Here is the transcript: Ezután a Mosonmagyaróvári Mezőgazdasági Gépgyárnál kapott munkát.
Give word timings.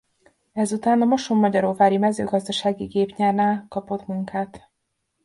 Ezután 0.53 1.01
a 1.01 1.05
Mosonmagyaróvári 1.05 1.97
Mezőgazdasági 1.97 2.85
Gépgyárnál 2.85 3.65
kapott 3.69 4.07
munkát. 4.07 4.69